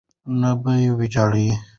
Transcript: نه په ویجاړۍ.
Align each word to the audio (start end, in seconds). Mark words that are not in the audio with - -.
نه 0.39 0.51
په 0.61 0.71
ویجاړۍ. 0.99 1.47